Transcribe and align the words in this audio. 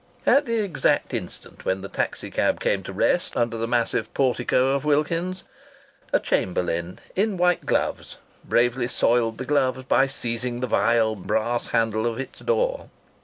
At 0.25 0.47
the 0.47 0.57
exact 0.63 1.13
instant, 1.13 1.63
when 1.63 1.81
the 1.81 1.87
taxi 1.87 2.31
cab 2.31 2.59
came 2.59 2.81
to 2.81 2.91
rest 2.91 3.37
under 3.37 3.55
the 3.55 3.67
massive 3.67 4.11
portico 4.15 4.73
of 4.73 4.83
Wilkins's, 4.83 5.43
a 6.11 6.19
chamberlain 6.19 6.97
in 7.15 7.37
white 7.37 7.67
gloves 7.67 8.17
bravely 8.43 8.87
soiled 8.87 9.37
the 9.37 9.45
gloves 9.45 9.83
by 9.83 10.07
seizing 10.07 10.59
the 10.59 10.65
vile 10.65 11.15
brass 11.15 11.67
handle 11.67 12.07
of 12.07 12.19
its 12.19 12.39
door. 12.39 12.89